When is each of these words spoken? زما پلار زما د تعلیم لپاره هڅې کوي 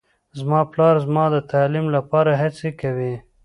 زما 0.39 0.59
پلار 0.71 0.95
زما 1.05 1.25
د 1.33 1.37
تعلیم 1.51 1.85
لپاره 1.95 2.31
هڅې 2.41 2.69
کوي 2.81 3.13